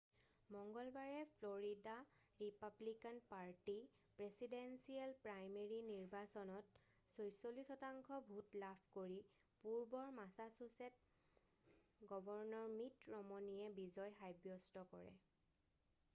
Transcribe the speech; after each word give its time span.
মঙ্গলবাৰে 0.53 1.17
Florida 1.31 1.91
Republican 2.43 3.19
party 3.33 3.73
presidential 4.21 5.11
primary 5.25 5.77
নিৰ্বাচনত 5.89 6.81
46 7.25 7.61
শতাংশ 7.67 8.17
ভোট 8.31 8.57
লাভ 8.63 8.81
কৰি 8.97 9.19
পূৰ্বৰ 9.65 10.09
মাছাছুছেট 10.21 12.09
গৱৰ্ণৰ 12.15 12.73
মিট 12.79 13.05
ৰমনিয়ে 13.11 13.77
বিজয় 13.81 14.17
সাব্যস্ত 14.23 14.87
কৰে 14.95 15.13